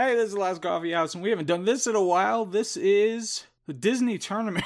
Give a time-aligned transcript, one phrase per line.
[0.00, 2.46] Hey, this is the Last Coffee House, and we haven't done this in a while.
[2.46, 4.64] This is the Disney tournament.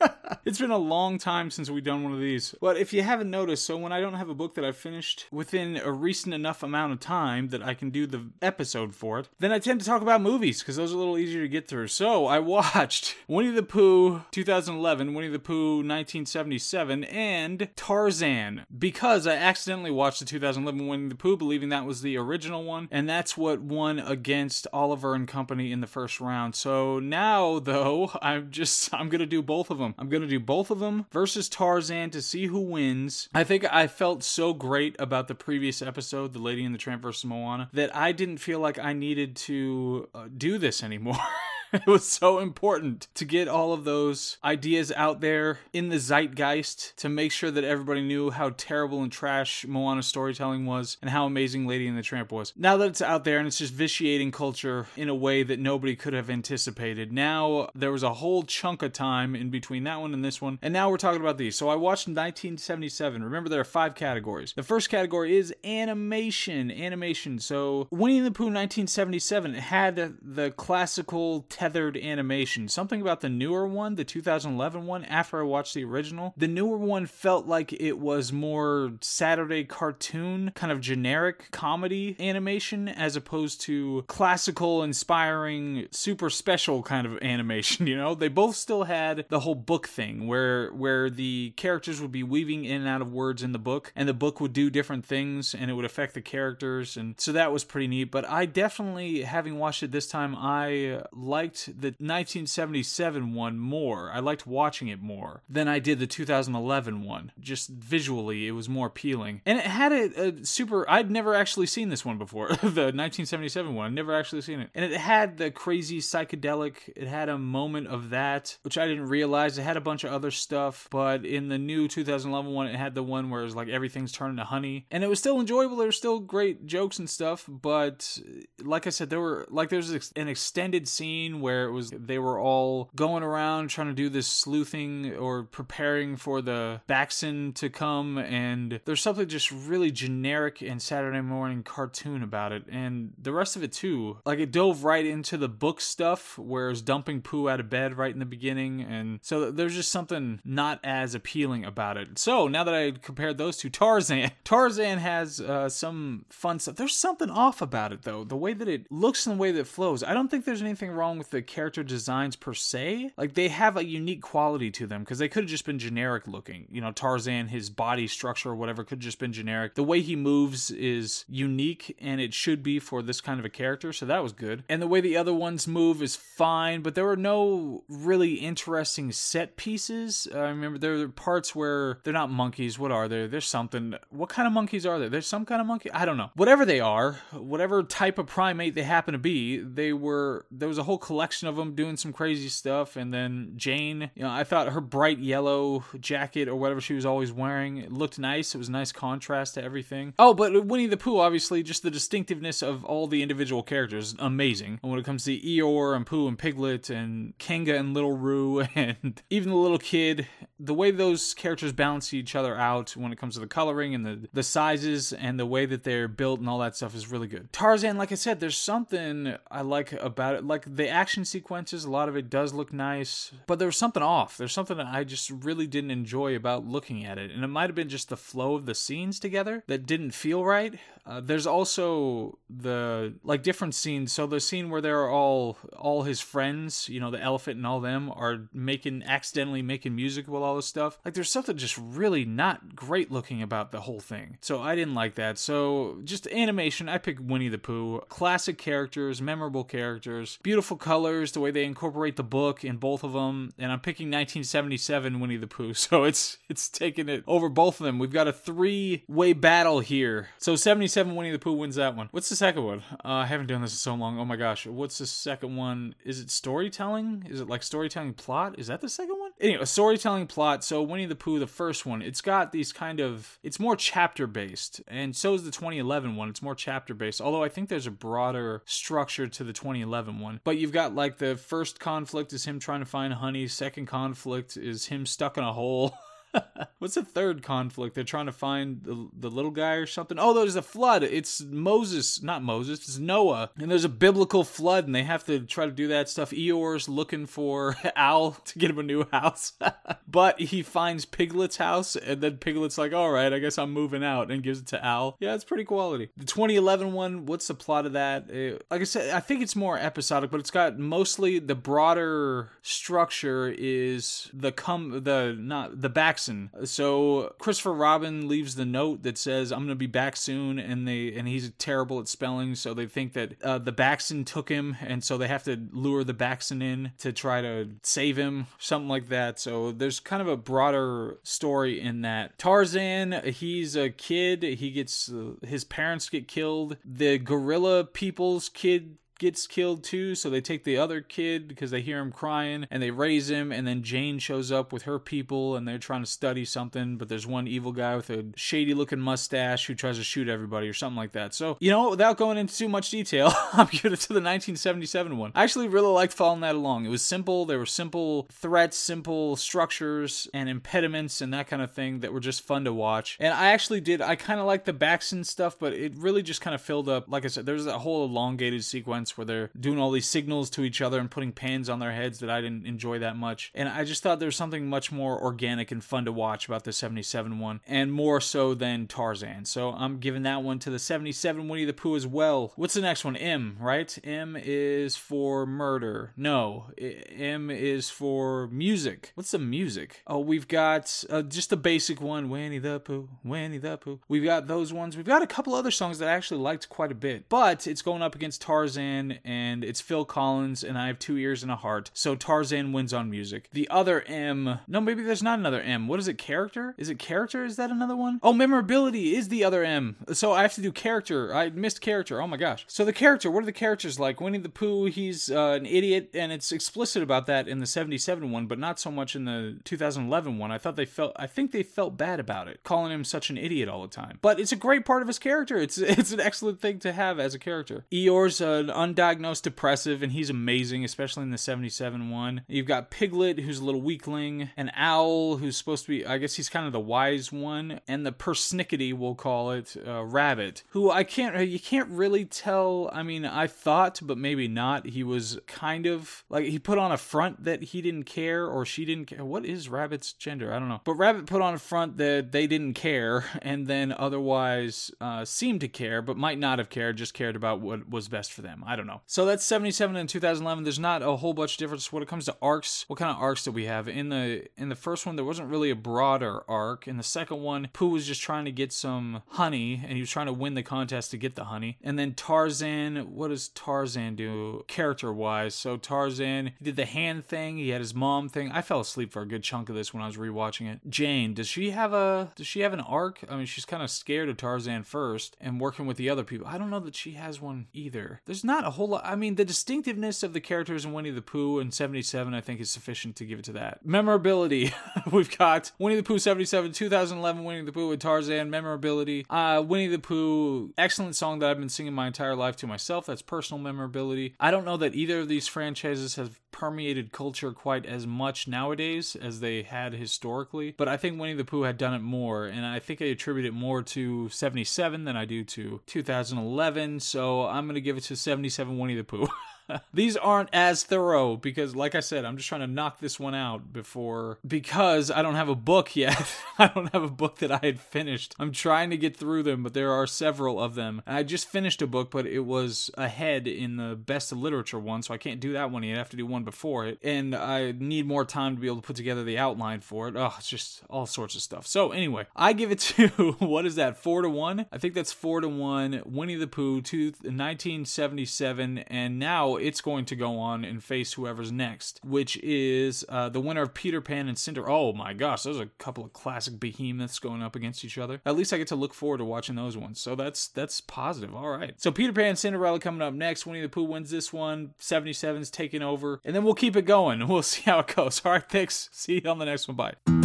[0.44, 2.54] it's been a long time since we've done one of these.
[2.60, 5.26] But if you haven't noticed, so when I don't have a book that I've finished
[5.30, 9.28] within a recent enough amount of time that I can do the episode for it,
[9.38, 11.68] then I tend to talk about movies because those are a little easier to get
[11.68, 11.88] through.
[11.88, 19.34] So I watched Winnie the Pooh 2011, Winnie the Pooh 1977, and Tarzan because I
[19.34, 23.36] accidentally watched the 2011 Winnie the Pooh, believing that was the original one, and that's
[23.36, 26.54] what won against Oliver and Company in the first round.
[26.54, 29.94] So now, though, I'm just I'm gonna do both of them.
[29.98, 33.28] I'm going to do both of them versus Tarzan to see who wins.
[33.34, 37.02] I think I felt so great about the previous episode, The Lady and the Tramp
[37.02, 41.18] versus Moana, that I didn't feel like I needed to uh, do this anymore.
[41.72, 46.96] it was so important to get all of those ideas out there in the zeitgeist
[46.96, 51.26] to make sure that everybody knew how terrible and trash Moana storytelling was and how
[51.26, 52.54] amazing Lady and the Tramp was.
[52.56, 55.94] Now that it's out there and it's just vitiating culture in a way that nobody
[55.94, 60.14] could have anticipated, now there was a whole chunk of time in between that one
[60.14, 61.56] and this one, and now we're talking about these.
[61.56, 63.22] So I watched 1977.
[63.22, 64.54] Remember, there are five categories.
[64.56, 66.70] The first category is animation.
[66.70, 67.38] Animation.
[67.38, 72.68] So Winnie the Pooh 1977 had the classical tethered animation.
[72.68, 76.76] Something about the newer one, the 2011 one, after I watched the original, the newer
[76.76, 83.60] one felt like it was more Saturday cartoon, kind of generic comedy animation, as opposed
[83.62, 87.58] to classical, inspiring, super special kind of animation.
[87.88, 92.12] You know, they both still had the whole book thing where where the characters would
[92.12, 94.68] be weaving in and out of words in the book, and the book would do
[94.68, 98.10] different things, and it would affect the characters, and so that was pretty neat.
[98.10, 104.10] But I definitely, having watched it this time, I like liked the 1977 one more.
[104.12, 107.32] I liked watching it more than I did the 2011 one.
[107.40, 109.40] Just visually, it was more appealing.
[109.46, 110.88] And it had a, a super.
[110.90, 113.86] I'd never actually seen this one before, the 1977 one.
[113.86, 114.70] I'd never actually seen it.
[114.74, 119.08] And it had the crazy psychedelic, it had a moment of that, which I didn't
[119.08, 119.56] realize.
[119.56, 122.94] It had a bunch of other stuff, but in the new 2011 one, it had
[122.94, 124.86] the one where it was like everything's turning to honey.
[124.90, 125.76] And it was still enjoyable.
[125.76, 128.18] There were still great jokes and stuff, but
[128.62, 132.38] like I said, there were like there's an extended scene where it was they were
[132.38, 138.18] all going around trying to do this sleuthing or preparing for the Backson to come,
[138.18, 143.56] and there's something just really generic and Saturday morning cartoon about it, and the rest
[143.56, 144.18] of it too.
[144.24, 148.12] Like it dove right into the book stuff, where dumping Pooh out of bed right
[148.12, 152.18] in the beginning, and so there's just something not as appealing about it.
[152.18, 156.76] So now that I compared those two, Tarzan, Tarzan has uh, some fun stuff.
[156.76, 159.60] There's something off about it though, the way that it looks and the way that
[159.60, 160.02] it flows.
[160.02, 163.12] I don't think there's anything wrong with the character designs per se.
[163.16, 166.26] Like they have a unique quality to them because they could have just been generic
[166.26, 166.66] looking.
[166.70, 169.74] You know, Tarzan, his body structure or whatever could have just been generic.
[169.74, 173.50] The way he moves is unique and it should be for this kind of a
[173.50, 174.64] character, so that was good.
[174.68, 179.12] And the way the other ones move is fine, but there were no really interesting
[179.12, 180.28] set pieces.
[180.34, 182.78] I remember there were parts where they're not monkeys.
[182.78, 183.26] What are they?
[183.26, 183.94] There's something.
[184.10, 185.08] What kind of monkeys are there?
[185.08, 185.90] There's some kind of monkey.
[185.92, 186.30] I don't know.
[186.34, 190.46] Whatever they are, whatever type of primate they happen to be, they were.
[190.50, 192.94] There was a whole collection collection of them doing some crazy stuff.
[192.94, 197.04] And then Jane, you know, I thought her bright yellow jacket or whatever she was
[197.04, 198.54] always wearing it looked nice.
[198.54, 200.14] It was a nice contrast to everything.
[200.16, 204.78] Oh, but Winnie the Pooh, obviously, just the distinctiveness of all the individual characters, amazing.
[204.80, 208.60] And when it comes to Eeyore and Pooh and Piglet and Kanga and Little Roo
[208.76, 210.28] and even the little kid,
[210.60, 214.04] the way those characters balance each other out when it comes to the coloring and
[214.04, 217.28] the, the sizes and the way that they're built and all that stuff is really
[217.28, 217.52] good.
[217.52, 220.44] Tarzan, like I said, there's something I like about it.
[220.44, 224.02] Like the action sequences, a lot of it does look nice, but there was something
[224.02, 224.36] off.
[224.36, 227.30] There's something that I just really didn't enjoy about looking at it.
[227.30, 230.44] And it might have been just the flow of the scenes together that didn't feel
[230.44, 230.74] right.
[231.06, 234.12] Uh, there's also the like different scenes.
[234.12, 237.80] So the scene where they're all all his friends, you know, the elephant and all
[237.80, 240.98] them are making accidentally making music with all this stuff.
[241.04, 244.38] Like there's something just really not great looking about the whole thing.
[244.40, 245.38] So I didn't like that.
[245.38, 248.00] So just animation, I pick Winnie the Pooh.
[248.08, 253.12] Classic characters, memorable characters, beautiful colors, the way they incorporate the book in both of
[253.12, 253.52] them.
[253.58, 255.74] And I'm picking 1977 Winnie the Pooh.
[255.88, 257.98] So it's it's taking it over both of them.
[257.98, 260.28] We've got a three-way battle here.
[260.38, 262.08] So 77 Winnie the Pooh wins that one.
[262.10, 262.82] What's the second one?
[263.04, 264.18] Uh, I haven't done this in so long.
[264.18, 264.66] Oh my gosh.
[264.66, 265.94] What's the second one?
[266.04, 267.26] Is it storytelling?
[267.30, 268.58] Is it like storytelling plot?
[268.58, 269.27] Is that the second one?
[269.40, 270.64] Anyway, storytelling plot.
[270.64, 274.26] So Winnie the Pooh, the first one, it's got these kind of it's more chapter
[274.26, 276.28] based, and so is the 2011 one.
[276.28, 277.20] It's more chapter based.
[277.20, 280.40] Although I think there's a broader structure to the 2011 one.
[280.42, 283.46] But you've got like the first conflict is him trying to find honey.
[283.46, 285.94] Second conflict is him stuck in a hole.
[286.78, 287.94] What's the third conflict?
[287.94, 290.18] They're trying to find the, the little guy or something.
[290.18, 291.02] Oh, there's a flood.
[291.02, 293.50] It's Moses, not Moses, it's Noah.
[293.58, 296.30] And there's a biblical flood, and they have to try to do that stuff.
[296.30, 299.54] Eeyore's looking for Owl to get him a new house.
[300.08, 304.04] but he finds Piglet's house, and then Piglet's like, all right, I guess I'm moving
[304.04, 305.16] out, and gives it to Owl.
[305.20, 306.10] Yeah, it's pretty quality.
[306.16, 308.30] The 2011 one, what's the plot of that?
[308.30, 312.50] It, like I said, I think it's more episodic, but it's got mostly the broader
[312.62, 315.88] structure is the come the not the
[316.18, 320.58] Backson so Christopher Robin leaves the note that says, "I'm going to be back soon,"
[320.58, 324.48] and they and he's terrible at spelling, so they think that uh, the Backson took
[324.48, 328.46] him, and so they have to lure the Backson in to try to save him,
[328.58, 329.38] something like that.
[329.38, 332.38] So there's kind of a broader story in that.
[332.38, 334.42] Tarzan, he's a kid.
[334.42, 336.76] He gets uh, his parents get killed.
[336.84, 341.80] The gorilla people's kid gets killed too, so they take the other kid because they
[341.80, 343.52] hear him crying and they raise him.
[343.52, 347.08] And then Jane shows up with her people and they're trying to study something, but
[347.08, 350.74] there's one evil guy with a shady looking mustache who tries to shoot everybody or
[350.74, 351.34] something like that.
[351.34, 355.16] So, you know, without going into too much detail, I'm giving it to the 1977
[355.16, 355.32] one.
[355.34, 356.86] I actually really liked following that along.
[356.86, 361.72] It was simple, there were simple threats, simple structures and impediments and that kind of
[361.72, 363.16] thing that were just fun to watch.
[363.20, 366.40] And I actually did, I kind of like the Backson stuff, but it really just
[366.40, 369.78] kind of filled up, like I said, there's a whole elongated sequence where they're doing
[369.78, 372.66] all these signals to each other and putting pans on their heads that I didn't
[372.66, 373.50] enjoy that much.
[373.54, 376.64] And I just thought there was something much more organic and fun to watch about
[376.64, 379.44] the 77 one, and more so than Tarzan.
[379.44, 382.52] So I'm giving that one to the 77 Winnie the Pooh as well.
[382.56, 383.16] What's the next one?
[383.16, 383.96] M, right?
[384.04, 386.12] M is for murder.
[386.16, 389.12] No, M is for music.
[389.14, 390.02] What's the music?
[390.06, 394.00] Oh, we've got uh, just the basic one Winnie the Pooh, Winnie the Pooh.
[394.08, 394.96] We've got those ones.
[394.96, 397.82] We've got a couple other songs that I actually liked quite a bit, but it's
[397.82, 401.56] going up against Tarzan and it's Phil Collins, and I have two ears and a
[401.56, 401.90] heart.
[401.94, 403.48] So Tarzan wins on music.
[403.52, 405.88] The other M, no, maybe there's not another M.
[405.88, 406.18] What is it?
[406.18, 406.74] Character?
[406.76, 407.44] Is it character?
[407.44, 408.20] Is that another one?
[408.22, 409.96] Oh, memorability is the other M.
[410.12, 411.34] So I have to do character.
[411.34, 412.20] I missed character.
[412.20, 412.64] Oh my gosh.
[412.68, 414.20] So the character, what are the characters like?
[414.20, 418.30] Winnie the Pooh, he's uh, an idiot, and it's explicit about that in the 77
[418.30, 420.52] one, but not so much in the 2011 one.
[420.52, 423.38] I thought they felt, I think they felt bad about it, calling him such an
[423.38, 424.18] idiot all the time.
[424.22, 425.56] But it's a great part of his character.
[425.56, 427.84] It's it's an excellent thing to have as a character.
[427.92, 432.42] Eeyore's an undiagnosed depressive, and he's amazing, especially in the 77 one.
[432.46, 436.34] You've got Piglet, who's a little weakling, an Owl, who's supposed to be, I guess
[436.34, 440.90] he's kind of the wise one, and the persnickety, we'll call it, uh, Rabbit, who
[440.90, 442.90] I can't, you can't really tell.
[442.92, 444.86] I mean, I thought, but maybe not.
[444.86, 448.64] He was kind of like, he put on a front that he didn't care, or
[448.64, 449.24] she didn't care.
[449.24, 450.52] What is Rabbit's gender?
[450.52, 450.80] I don't know.
[450.84, 455.60] But Rabbit put on a front that they didn't care, and then otherwise uh, seemed
[455.60, 458.64] to care, but might not have cared, just cared about what was best for them.
[458.66, 459.00] I know.
[459.06, 460.64] So that's 77 and 2011.
[460.64, 462.84] There's not a whole bunch of difference when it comes to arcs.
[462.88, 463.88] What kind of arcs do we have?
[463.88, 466.86] In the in the first one, there wasn't really a broader arc.
[466.86, 470.10] In the second one, Pooh was just trying to get some honey, and he was
[470.10, 471.78] trying to win the contest to get the honey.
[471.82, 475.54] And then Tarzan, what does Tarzan do character wise?
[475.54, 477.58] So Tarzan did the hand thing.
[477.58, 478.50] He had his mom thing.
[478.50, 480.80] I fell asleep for a good chunk of this when I was rewatching it.
[480.88, 483.20] Jane, does she have a does she have an arc?
[483.28, 486.46] I mean, she's kind of scared of Tarzan first and working with the other people.
[486.46, 488.20] I don't know that she has one either.
[488.26, 489.02] There's not a whole lot.
[489.04, 492.60] I mean, the distinctiveness of the characters in Winnie the Pooh and 77, I think,
[492.60, 493.84] is sufficient to give it to that.
[493.84, 494.72] Memorability.
[495.10, 498.50] We've got Winnie the Pooh 77, 2011 Winnie the Pooh with Tarzan.
[498.50, 499.26] Memorability.
[499.30, 503.06] Uh, Winnie the Pooh, excellent song that I've been singing my entire life to myself.
[503.06, 504.34] That's personal memorability.
[504.40, 509.14] I don't know that either of these franchises have permeated culture quite as much nowadays
[509.14, 512.66] as they had historically, but I think Winnie the Pooh had done it more, and
[512.66, 517.66] I think I attribute it more to 77 than I do to 2011, so I'm
[517.66, 519.28] going to give it to 77 Winnie the Pooh.
[519.92, 523.34] These aren't as thorough because, like I said, I'm just trying to knock this one
[523.34, 526.36] out before because I don't have a book yet.
[526.58, 528.34] I don't have a book that I had finished.
[528.38, 531.02] I'm trying to get through them, but there are several of them.
[531.06, 535.02] I just finished a book, but it was ahead in the best of literature one,
[535.02, 535.94] so I can't do that one yet.
[535.94, 538.76] I have to do one before it, and I need more time to be able
[538.76, 540.16] to put together the outline for it.
[540.16, 541.66] Oh, it's just all sorts of stuff.
[541.66, 543.08] So anyway, I give it to
[543.38, 543.98] what is that?
[543.98, 544.66] Four to one?
[544.72, 546.02] I think that's four to one.
[546.04, 551.52] Winnie the Pooh, two, 1977, and now it's going to go on and face whoever's
[551.52, 554.68] next, which is uh, the winner of Peter Pan and Cinder.
[554.68, 558.20] Oh my gosh, those are a couple of classic behemoths going up against each other.
[558.24, 560.00] At least I get to look forward to watching those ones.
[560.00, 561.34] So that's that's positive.
[561.34, 561.74] All right.
[561.76, 563.46] So Peter Pan and Cinderella coming up next.
[563.46, 564.74] Winnie the Pooh wins this one.
[564.80, 567.18] 77's taking over, and then we'll keep it going.
[567.28, 568.22] We'll see how it goes.
[568.24, 568.88] All right, thanks.
[568.90, 569.76] See you on the next one.
[569.76, 570.17] Bye.